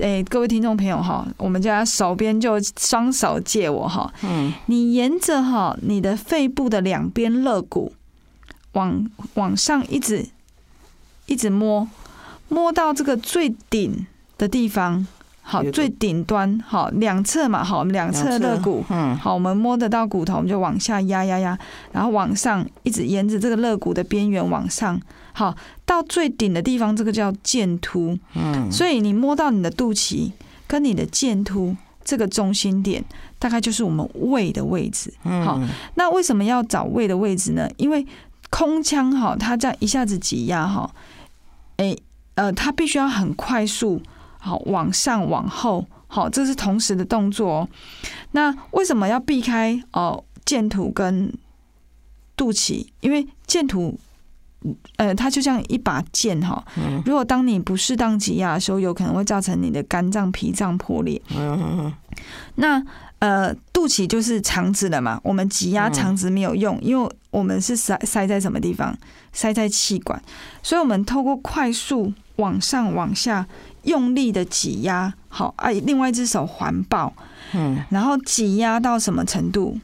[0.00, 7.92] 诶、各位听众朋友哈，我们家手边就双手借我哈，嗯你沿着哈你的肺部的两边肋骨
[8.72, 10.26] 往往上一直
[11.26, 11.88] 一直摸，
[12.48, 14.06] 摸到这个最顶
[14.38, 15.06] 的地方，
[15.50, 21.58] 好，最顶端，好，两侧嘛，好，我们两侧肋骨，嗯好，我们摸得到骨头，我们就往下压压压，
[21.90, 25.00] 然后往上一直沿着这个肋骨的边缘往上，
[25.32, 25.52] 好，
[25.84, 28.16] 到最顶的地方，这个叫剑突。
[28.36, 30.30] 嗯所以你摸到你的肚脐
[30.68, 33.04] 跟你的剑突这个中心点，
[33.40, 35.12] 大概就是我们胃的位置。
[35.24, 37.68] 好，嗯那为什么要找胃的位置呢？
[37.76, 38.06] 因为
[38.50, 40.88] 空腔哈，它这样一下子挤压哈，
[41.78, 42.00] 诶、
[42.36, 44.00] 呃，它必须要很快速
[44.40, 47.68] 好往上往后，好，这是同时的动作哦。
[48.32, 51.32] 那为什么要避开哦剑突跟
[52.36, 52.86] 肚脐？
[53.00, 53.96] 因为剑突，
[54.96, 56.64] 呃，它就像一把剑哈。
[57.04, 61.20] 如果当你不适当挤压的时候，有可能会造成你的肝脏、脾脏破裂。
[62.56, 62.82] 那
[63.18, 68.96] 呃，肚脐就是肠子了嘛，我们挤压肠子没有用，因为我们是塞塞在什么地方？
[69.32, 70.20] 塞在气管，
[70.62, 73.46] 所以我们透过快速往上往下
[73.84, 77.12] 用力的挤压，好，哎，另外一只手环抱，
[77.54, 79.78] 嗯，然后挤压到什么程度？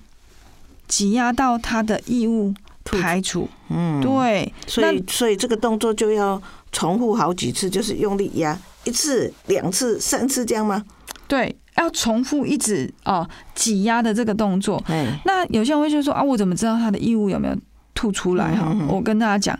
[0.88, 2.54] 挤压到他的异物
[2.85, 10.85] 排除，嗯，对，所以所以这个动作就要重复好几次，就是用力压一次、两次、三次这样吗？
[11.26, 14.80] 对，要重复一直哦挤压的这个动作。
[14.87, 17.56] 哎，那有些人会就说啊，我怎么知道他的异物有没有
[17.92, 18.72] 吐出来哈？
[18.88, 19.59] 我跟大家讲，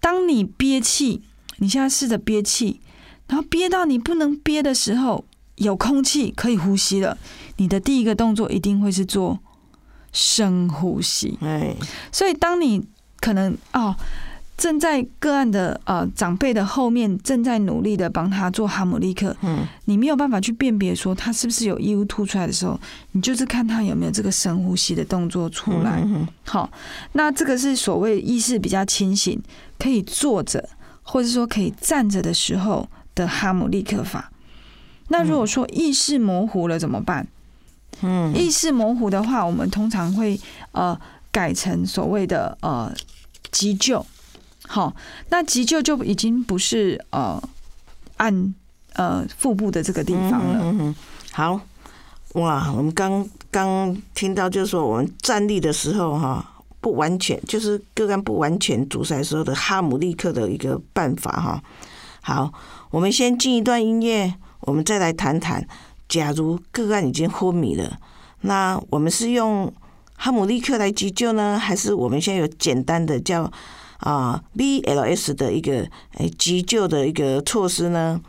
[0.00, 1.20] 当你憋气，
[1.58, 2.80] 你现在试着憋气，
[3.34, 5.24] 然后憋到你不能憋的时候，
[5.56, 7.18] 有空气可以呼吸了，
[7.56, 9.40] 你的第一个动作一定会是做
[10.12, 11.36] 深呼吸。
[11.42, 11.74] 哎，
[12.12, 12.86] 所以当你
[13.18, 13.92] 可能哦
[14.56, 22.78] 正在个案的呃长辈的后面，正在努力的帮他做哈姆利克，嗯，你没有办法去辨别说他是不是有异物吐出来的时候，
[23.10, 26.00] 你就是看他有没有这个深呼吸的动作出来。
[26.04, 26.70] 嗯好，
[27.14, 29.42] 那这个是所谓意识比较清醒，
[29.76, 30.68] 可以坐着
[31.02, 34.30] 或者说可以站着的时候的哈姆立克法。
[35.08, 37.26] 那如果说意识模糊了怎么办？
[38.02, 40.40] 嗯，意识模糊的话，我们通常会
[40.72, 40.98] 呃
[41.30, 42.92] 改成所谓的呃
[43.52, 44.04] 急救。
[44.66, 44.96] 好，
[45.28, 47.40] 那急救就已经不是呃
[48.16, 48.54] 按
[48.94, 50.58] 呃腹部的这个地方了。
[50.62, 50.94] 嗯嗯，
[51.32, 51.60] 好，
[52.32, 56.44] 哇，我们刚刚听到就是说我们站立的时候哈，
[56.80, 61.62] 不完全就是个案不完全阻塞时候的哈姆立克的一个办法哈。
[62.20, 62.52] 好，
[62.94, 65.66] 我们先进一段音乐，我们再来谈谈，
[66.08, 67.98] 假如个案已经昏迷了，
[68.42, 69.74] 那我们是用
[70.16, 73.50] 哈姆立克来急救呢，还是我们现在有简单的叫
[73.98, 78.20] 啊 BLS 的一个诶急救的一个措施呢？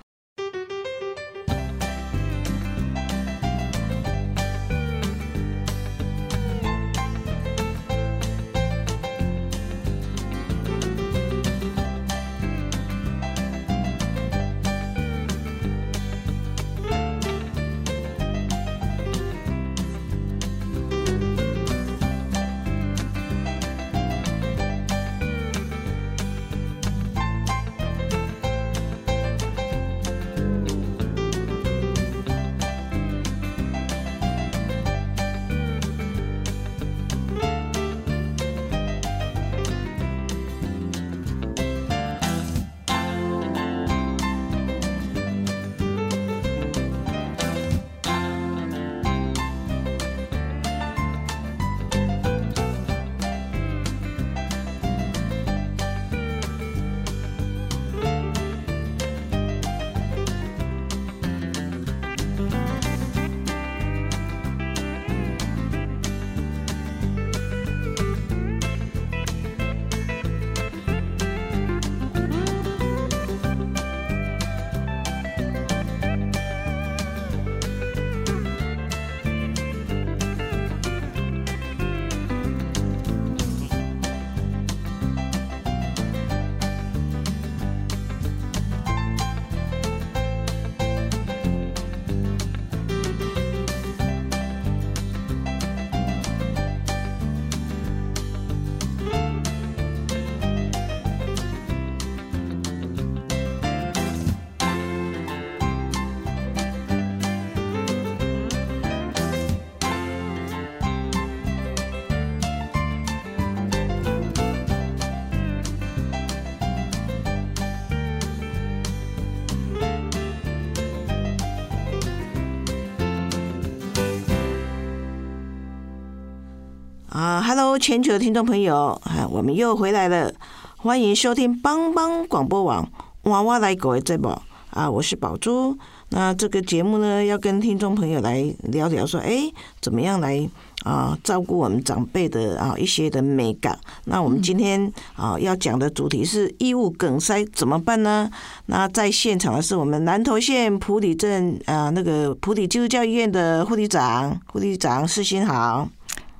[127.86, 130.33] 全球的听众朋友啊，我们又回来了，
[130.77, 132.90] 欢迎收听帮帮广播网
[133.25, 134.36] 娃娃来狗的节目
[134.71, 135.77] 啊，我是宝珠。
[136.10, 140.50] 那这个节目呢，要跟听众朋友来聊聊说，哎，怎么样来
[140.83, 143.77] 啊照顾我们长辈的啊一些的美感。
[144.06, 148.27] 那我们今天啊要讲的主题是异物梗塞怎么办呢？
[148.65, 155.88] 那在现场的是我们南投县埔里镇啊那个埔里基督教医院的护理长，护理长世新好。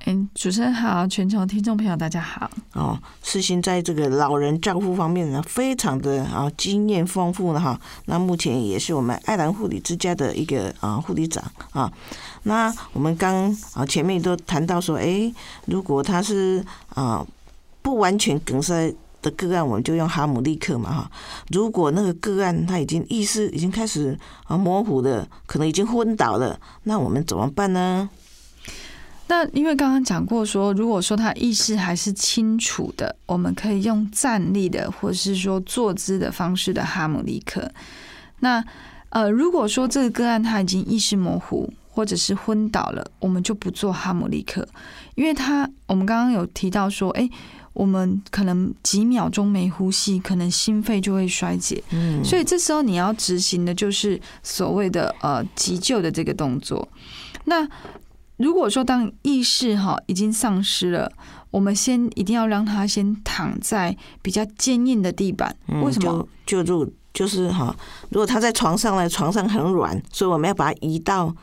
[0.08, 2.48] 嗯，主持人好，全球听众朋友大家好。
[2.74, 7.80] 哦，世新在这个老人照护方面呢，非常的啊经验丰富了哈。
[8.06, 11.92] 那目前也是我们爱兰护理之家的一个啊护理长啊。
[12.44, 15.34] 那我们刚啊前面都谈到说，哎，
[15.66, 17.26] 如果他是啊
[17.82, 18.94] 不完全梗塞
[19.24, 21.12] 的个案，我们就用哈姆立克嘛哈。
[21.50, 28.08] 如果那个个案他已经意识已经开始啊模糊的，可能已经昏倒了，那我们怎么办呢？
[29.28, 37.72] 那因为刚刚讲过说，如果说他意识还是清楚的，我们可以用站立的或者是说坐姿的方式的哈姆立克。
[38.40, 38.64] 那
[39.10, 44.68] 呃，如果说这个个案他已经意识模糊或者是昏倒了，我们就不做哈姆立克，
[45.16, 47.28] 因为他我们刚刚有提到说，哎，
[47.74, 51.82] 我们可能几秒钟没呼吸，可能心肺就会衰竭。
[51.92, 56.88] 嗯，所以这时候你要执行的就是所谓的呃急救的这个动作。
[57.46, 57.68] 那
[58.38, 61.12] 如果说当意识哈已经丧失了，
[61.52, 65.56] 我们先一定要让他先躺在比较坚硬的地板。
[65.84, 66.28] 为什么？
[66.46, 67.76] 就就就是哈，
[68.10, 71.34] 如果他在床上呢，床上很软，所以我们要把它移到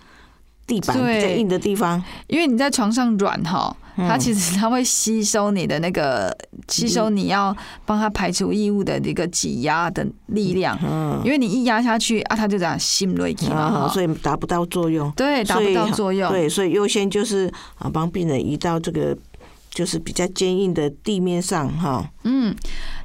[0.66, 2.02] 地板比较硬的地方。
[2.26, 3.76] 因为你在床上软哈。
[3.96, 6.34] 它其实它会吸收你的那个
[6.68, 19.16] 吸收你要帮它排除异物的一个挤压的力量，嗯，因为你一压下去啊，它就这样心累起嘛，所以达不到作用，对，达不到作用，对，所以优先就是啊，帮病人移到这个
[19.70, 22.54] 就是比较坚硬的地面上哈，嗯，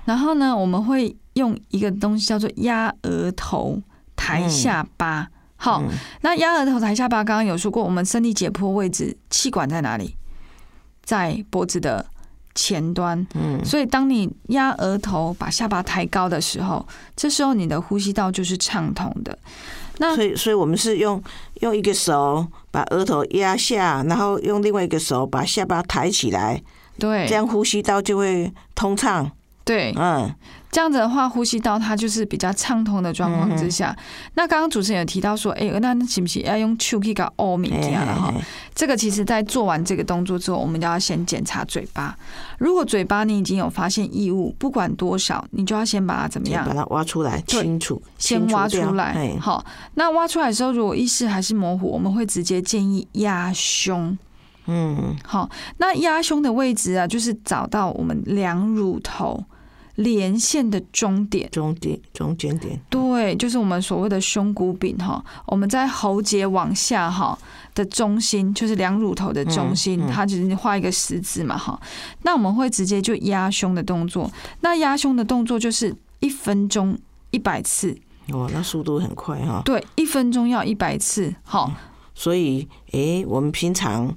[0.06, 3.82] 然后呢，我们会用一个东西叫做压额头
[4.16, 5.84] 抬下巴，好，
[6.22, 10.17] 那压额头抬下巴，刚刚有说过，我们身体解剖位置气管在哪里？
[11.08, 12.06] 在脖子的
[12.54, 16.86] 前端，嗯，所以当你压额头，把下巴抬高的时候，
[17.16, 19.40] 这时候你的呼吸道就是畅通的。
[20.00, 21.24] 那所以，所以我们是用
[21.62, 26.62] 用一个手把额头压下，然后用另外一个手把下巴抬起来，
[27.00, 29.32] 对，这样呼吸道就会通畅。
[29.68, 30.34] 对，嗯。
[30.70, 33.96] 这样子的话，呼吸道它就是比较畅通的状况之下。
[34.36, 38.34] 那刚刚主持人有提到说，哎，那行不行要用气去搞欧米加了哈？
[38.76, 42.16] 这个其实在做完这个动作之后，我们就要先检查嘴巴。
[42.60, 46.68] 如果嘴巴你已经有发现异物，不管多少，你就要先把它怎么样？
[46.68, 49.36] 把它挖出来，清楚，先挖出来。
[49.40, 49.66] 好，
[49.96, 54.16] 那挖出来的时候，如果意识还是模糊，我们会直接建议压胸。
[54.66, 59.44] 嗯，好，那压胸的位置啊，就是找到我们两乳头。
[59.98, 65.24] 连线的终点，终点，中间点，对，就是我们所谓的胸骨柄哈。
[65.48, 67.38] 我们在喉结往下哈
[67.74, 71.80] 的中心，就是两乳头的中心，它就是画一个十字嘛哈。
[72.22, 74.32] 那我们会直接就压胸的动作，
[74.62, 76.96] 那压胸的动作就是一分钟
[77.32, 77.98] 一百次。
[78.32, 79.64] 哦，那速度很快哈。
[79.66, 81.72] 对，一分钟要一百次，好。
[82.14, 84.16] 所以，哎，我们平常。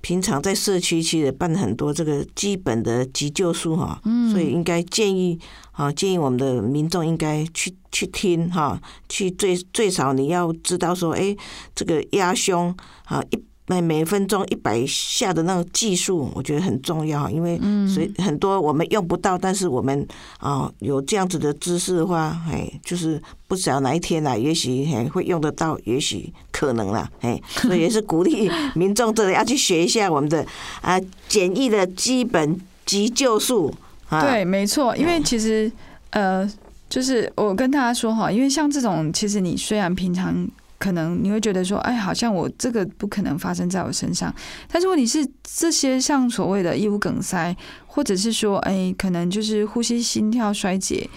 [0.00, 4.00] 平常在社区其实办很多这个基本的急救书哈，
[4.32, 5.38] 所以应该建议
[5.72, 11.36] 啊，建议我们的民众应该去去听哈，去最最少你要知道说，哎，
[11.74, 12.74] 这个压胸
[13.04, 13.49] 啊一。
[13.70, 17.56] 每每分钟一百下的那个技术，我觉得很重要，因为
[17.86, 20.04] 所以很多我们用不到，但是我们
[20.38, 30.44] 啊有这样子的知识的话，哎，就是不知道哪一天啦，也许哎会用得到，也许可能啦，哎，所以也是鼓励民众这里要去学一下我们的
[30.80, 33.72] 啊简易的基本急救术。
[34.08, 35.70] 啊对，没错，因为其实
[36.10, 36.44] 呃，
[36.88, 40.48] 就是我跟大家说哈，因为像这种，其实你虽然平常。
[40.80, 44.34] 可能你会觉得说，哎，好像我这个不可能发生在我身上。
[44.66, 47.56] 但是问题是，这些像所谓的义务梗塞，
[47.86, 51.08] 或者是说，哎，可能就是呼吸、心跳衰竭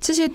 [0.00, 0.28] 这些。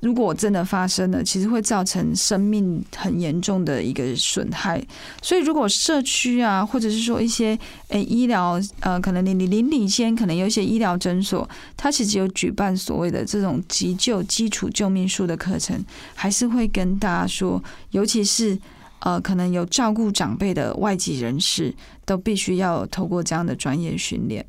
[0.00, 4.80] 如果真的发生了，其实会造成生命很严重的一个损害。
[5.22, 15.84] 所以，如果社区啊，或者是说一些诶医疗呃，可能你你邻里间可能有一些医疗诊所，它其实有举办所谓的这种急救基础救命术的课程，
[16.14, 18.58] 还是会跟大家说，尤其是。
[19.06, 21.72] 呃，可能有照顾长辈的外籍人士，
[22.04, 24.44] 都必须要透过这样的专业训练。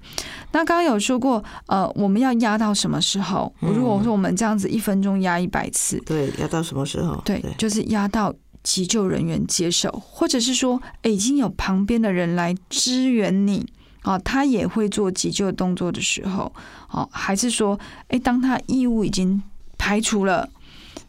[0.51, 3.53] 那刚刚有说过，呃，我们要压到什么时候？
[3.59, 7.21] 如果说我们这样子一分钟压一百次，对，压到什么时候？
[7.23, 8.33] 对，就是压到
[8.63, 13.63] 急救人员接手，或者是说已经有旁边的人来支援你，
[14.01, 16.51] 啊，他也会做急救动作的时候，
[16.89, 19.39] 哦，还是说，哎，当他异物已经
[19.77, 20.49] 排除了，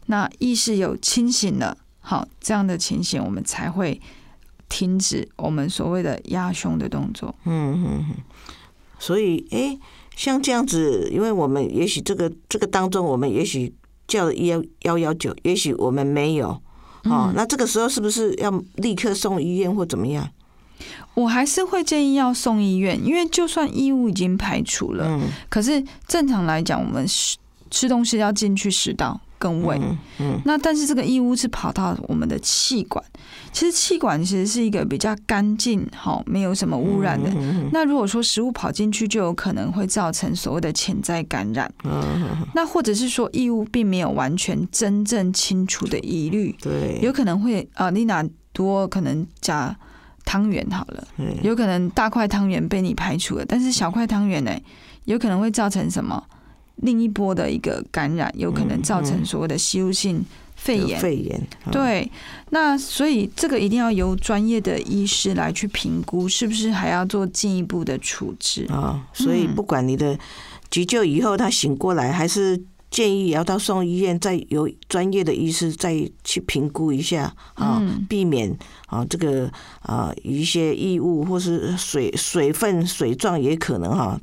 [0.05, 1.75] 那意识有清醒了。
[2.09, 4.01] 好，这样的情形我们才会
[4.67, 7.35] 停止我们所谓的压胸的动作。
[7.45, 8.15] 嗯嗯嗯。
[8.97, 9.77] 所以，哎，
[10.15, 13.71] 像这样子，因为我们也许这个这个当中，我们也许
[14.07, 16.59] 叫幺幺幺九，也许我们没有。
[17.03, 20.27] 哦，那这个时候是不是要立刻送医院或怎么样？
[21.13, 27.37] 我还是会建议要送医院，因为就算异物已经排除了，嗯可是正常来讲，我们吃
[27.69, 29.79] 吃东西要进去食道跟胃。
[29.81, 30.41] 嗯嗯。
[30.45, 33.03] 那但是这个异物是跑到我们的气管，
[33.51, 37.31] 其实气管其实是一个比较干净、好没有什么污染的。
[37.31, 41.71] 嗯那如果说食物跑进去，就有可能会造成所谓的潜在感染。
[41.83, 49.75] 嗯，那或者是说异物并没有完全真正清除的疑虑，对，有可能会啊，丽娜多可能加
[50.25, 54.51] 汤圆好了，嗯有可能大块汤圆被你排除了，但是小块汤圆呢，
[55.05, 56.21] 有可能会造成什么
[56.81, 60.23] 另一波的一个感染，有可能造成所谓的吸入性
[60.55, 60.99] 肺炎。
[60.99, 62.11] 肺炎，嗯，对，
[62.49, 68.65] 那所以这个一定要由专业的医师来去评估，是不是还要做进一步的处置。
[68.69, 70.17] 啊，所以嗯不管你的
[70.69, 72.61] 急救以后他醒过来，还是
[72.91, 78.57] 建议也要到送医院，再由专业的医师再去评估一下啊，嗯避免
[78.87, 79.49] 啊这个
[79.81, 84.19] 啊一些异物或是水水分水状也可能哈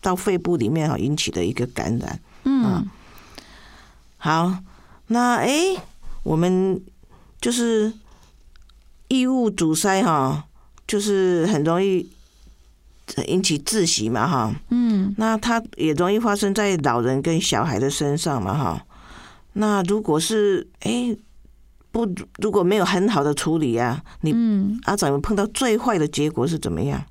[0.00, 2.20] 到到肺部里面哈引起的一个感染。
[2.44, 2.88] 嗯
[4.16, 4.58] 好，
[5.08, 5.76] 那诶，
[6.22, 6.80] 我们
[7.40, 7.92] 就是
[9.08, 10.44] 异物阻塞哈，
[10.86, 12.10] 就是很容易
[13.26, 14.54] 引起窒息嘛哈。
[14.70, 18.84] 嗯那它也容易发生在老人跟小孩的身上嘛哈。
[19.52, 21.16] 那如果是诶
[21.90, 27.04] 不如果没有很好的处理啊，你嗯，阿长有碰到最坏的结果是怎么样？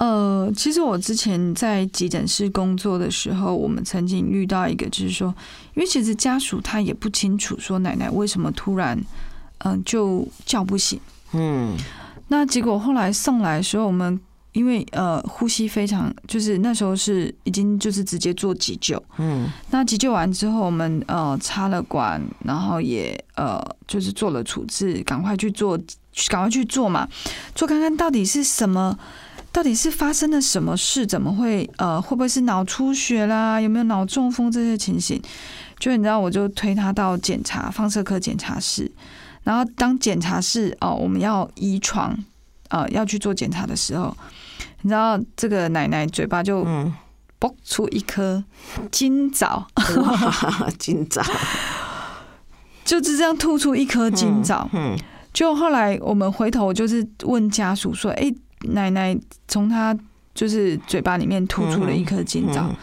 [0.00, 5.28] 呃，其实我之前在急诊室工作的时候，我们曾经遇到一个，就是说，
[5.74, 8.98] 因为其实家属他也不清楚说奶奶为什么突然
[9.58, 10.98] 嗯、就叫不醒。
[11.34, 11.76] 嗯
[12.28, 14.18] 那结果后来送来的时候，我们
[14.52, 19.00] 因为呃呼吸非常，就是那时候是已经就是直接做急救。
[19.18, 25.76] 嗯那急救完之后，我们呃插了管，然后也呃就是做了处置，赶快去做，
[26.28, 27.06] 赶快去做嘛，
[27.54, 28.98] 做看看到底是什么，
[29.52, 35.20] 到底是发生了什么事，怎么会呃会不会是脑出血啦，有没有脑中风这些情形？
[35.78, 38.90] 就你知道，我就推他到检查放射科检查室，
[39.42, 42.16] 然后当检查室哦、我们要移床
[42.68, 44.16] 呃要去做检查的时候，
[44.82, 46.92] 你知道这个奶奶嘴巴就嗯，
[47.38, 48.44] 蹦出一颗
[48.92, 49.66] 金枣。
[50.78, 51.22] 金枣
[52.84, 54.68] 就是这样吐出一颗金枣。
[54.72, 54.96] 嗯
[55.32, 58.34] 就后来我们回头就是问家属说：“哎、
[58.68, 59.16] 奶奶
[59.48, 59.96] 从她
[60.34, 62.66] 就是嘴巴里面吐出了一颗金枣。
[62.68, 62.76] 嗯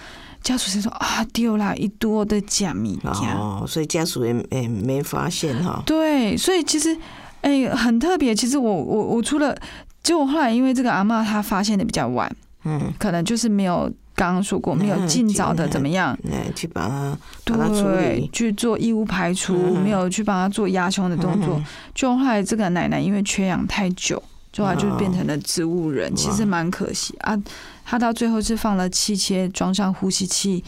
[0.44, 3.36] 家属才说：“啊，丢了，一多的假米呀。
[3.38, 5.84] 哦，所以家属也也没发现哈。
[5.86, 6.98] 对，所以其实
[7.42, 8.34] 哎、很特别。
[8.34, 9.54] 其实我我我除了，
[10.02, 18.30] 就我后来因为这个阿妈她发现的比较晚，嗯，可能就是没有刚刚说过没有嗯尽早的怎么样，来去把它对理，。
[18.32, 21.58] 去做异物排除，嗯没有去帮她做压胸的动作。
[21.58, 24.24] 嗯就后来这个奶奶因为缺氧太久，就
[24.56, 27.38] 后来就变成了植物人，其实蛮可惜啊。
[27.86, 30.64] 他到最后是放了气切，装上呼吸器，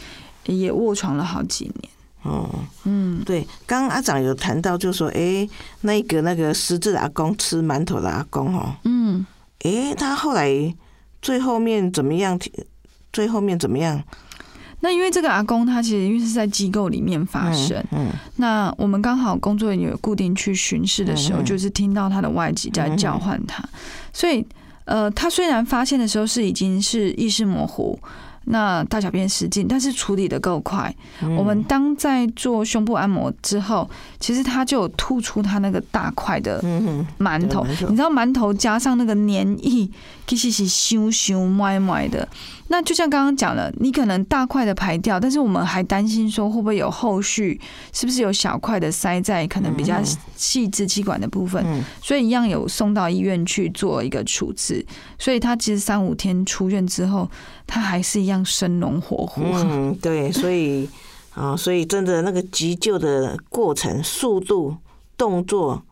[0.45, 1.89] 也卧床了好几年。
[2.23, 2.49] 哦，
[2.83, 5.47] 嗯，对，刚刚阿长有谈到，就说，哎，
[5.81, 9.25] 那个那个失智的阿公吃馒头的阿公哦，嗯，
[9.63, 10.75] 哎，他后来
[11.21, 12.39] 最后面怎么样？
[13.11, 14.03] 最后面怎么样？
[14.81, 18.07] 那因为这个阿公他其实因为是在机构里面发生，嗯
[18.37, 23.63] 那我们刚好工作人员有固定去巡视的时候，嗯嗯就是听到他的外籍在叫唤他，
[24.13, 24.45] 所以
[24.85, 27.99] 呃，他虽然发现的时候是已经是意识模糊。
[28.51, 30.93] 那大小便失禁，但是处理的够快。
[31.21, 33.89] 嗯我们当在做胸部按摩之后，
[34.19, 36.61] 其实他就有吐出他那个大块的
[37.19, 39.89] 馒头，你知道馒头加上那个黏液，
[40.27, 42.27] 其实是咻咻歪歪的。
[42.71, 47.59] 那就像刚刚讲了，你可能大块的排掉，但是我们还担心说会不会有后续，
[47.91, 49.99] 是不是有小块的塞在可能比较
[50.35, 54.85] 细支气管的部分，嗯所以一样有送到医院去做一个处置。
[55.17, 57.29] 所以他其实三五天出院之后，
[57.69, 59.43] 他还是一样生龙活虎。
[59.43, 60.89] 嗯，对，所以
[61.35, 64.75] 啊，所以真的那个急救的过程、速度、
[65.15, 65.83] 动作、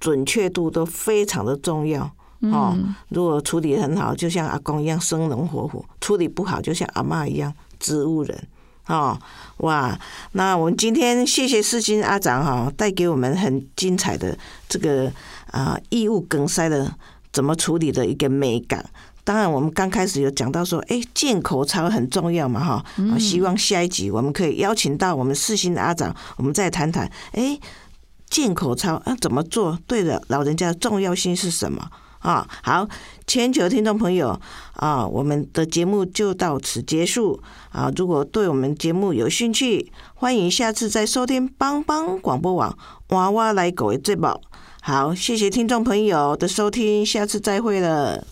[0.00, 2.02] 准确度都非常的重要。
[2.40, 8.48] 哦嗯，如果处理得很好，就像阿公一样生龙活虎；处理不好，就像阿嬷一样植物人。
[8.88, 9.18] 哦，
[9.58, 9.98] 哇！
[10.32, 14.36] 那我们今天谢谢世金阿长哈、带给我们很精彩的
[14.68, 15.10] 这个
[15.50, 16.94] 啊异物梗塞的
[17.32, 18.84] 怎么处理的一个美感。
[19.26, 22.84] 当然，我们刚开始有讲到说，哎，健口操很重要嘛，哈，
[23.18, 27.58] 希望下一集我们可以邀请到我们四星的阿长，我们再谈谈，哎，
[28.30, 29.76] 健口操要怎么做？
[29.88, 31.90] 对的，老人家重要性是什么？
[32.20, 32.88] 啊，好，
[33.26, 34.40] 全球听众朋友，
[34.74, 44.40] 啊，我们的节目就到此结束，啊，如果对我们节目有兴趣，欢迎下次再收听帮帮广播网娃娃来狗最宝。
[44.82, 48.24] 好，谢谢听众朋友的收听，下次再会了。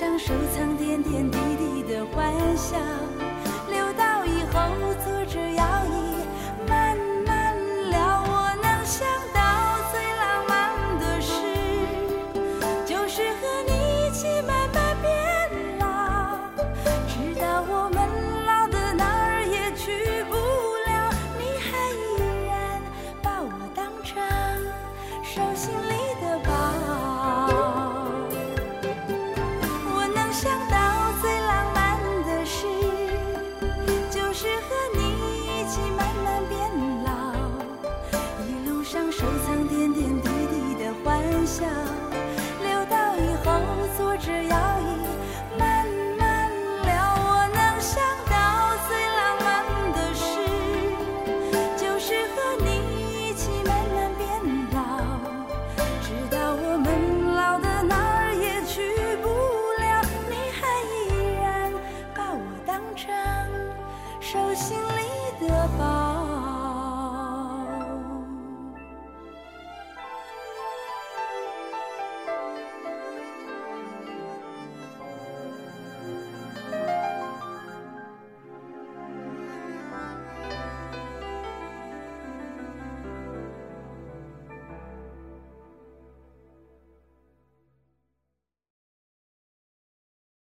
[0.00, 2.78] 上收藏点点滴滴的欢笑，
[3.68, 5.59] 留到以后坐着。